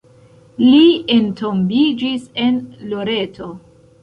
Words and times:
Li 0.61 0.87
entombiĝis 1.15 2.25
en 2.47 2.59
Loreto. 2.95 3.51